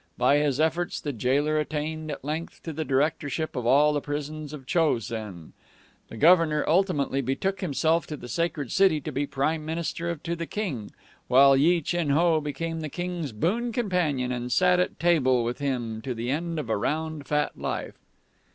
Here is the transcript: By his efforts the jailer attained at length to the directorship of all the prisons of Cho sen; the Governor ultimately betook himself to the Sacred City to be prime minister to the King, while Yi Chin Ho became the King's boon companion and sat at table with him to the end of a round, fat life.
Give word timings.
By 0.17 0.37
his 0.37 0.59
efforts 0.59 0.99
the 0.99 1.13
jailer 1.13 1.59
attained 1.59 2.09
at 2.09 2.25
length 2.25 2.63
to 2.63 2.73
the 2.73 2.83
directorship 2.83 3.55
of 3.55 3.67
all 3.67 3.93
the 3.93 4.01
prisons 4.01 4.51
of 4.51 4.65
Cho 4.65 4.97
sen; 4.97 5.53
the 6.07 6.17
Governor 6.17 6.65
ultimately 6.67 7.21
betook 7.21 7.61
himself 7.61 8.07
to 8.07 8.17
the 8.17 8.27
Sacred 8.27 8.71
City 8.71 8.99
to 8.99 9.11
be 9.11 9.27
prime 9.27 9.63
minister 9.63 10.15
to 10.15 10.35
the 10.35 10.47
King, 10.47 10.89
while 11.27 11.55
Yi 11.55 11.81
Chin 11.81 12.09
Ho 12.09 12.41
became 12.41 12.79
the 12.79 12.89
King's 12.89 13.31
boon 13.31 13.71
companion 13.71 14.31
and 14.31 14.51
sat 14.51 14.79
at 14.79 14.99
table 14.99 15.43
with 15.43 15.59
him 15.59 16.01
to 16.01 16.15
the 16.15 16.31
end 16.31 16.57
of 16.57 16.67
a 16.67 16.77
round, 16.77 17.27
fat 17.27 17.51
life. 17.55 17.99